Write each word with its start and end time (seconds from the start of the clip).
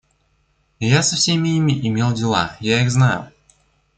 Я 0.93 1.03
со 1.03 1.15
всеми 1.15 1.49
ими 1.59 1.73
имел 1.87 2.11
дела, 2.13 2.57
я 2.59 2.81
их 2.81 2.89
знаю. 2.89 3.31